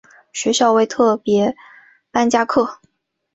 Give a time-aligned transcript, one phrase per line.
[0.33, 1.53] 学校为特別
[2.09, 2.79] 班加课